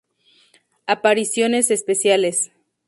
[0.87, 2.51] Apariciones especiales